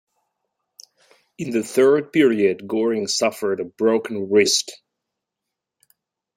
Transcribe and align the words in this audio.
In 1.37 1.51
the 1.51 1.61
third 1.61 2.11
period 2.11 2.67
Goring 2.67 3.05
suffered 3.05 3.59
a 3.59 3.65
broken 3.65 4.31
wrist. 4.31 4.81